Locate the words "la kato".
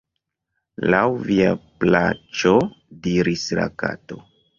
3.61-4.19